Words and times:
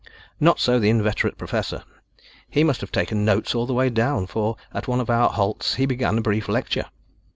Not 0.39 0.59
so 0.59 0.79
the 0.79 0.89
inveterate 0.89 1.37
Professor. 1.37 1.83
He 2.49 2.63
must 2.63 2.81
have 2.81 2.91
taken 2.91 3.23
notes 3.23 3.53
all 3.53 3.67
the 3.67 3.75
way 3.75 3.91
down, 3.91 4.25
for, 4.25 4.55
at 4.73 4.87
one 4.87 4.99
of 4.99 5.11
our 5.11 5.29
halts, 5.29 5.75
he 5.75 5.85
began 5.85 6.17
a 6.17 6.21
brief 6.21 6.49
lecture. 6.49 6.85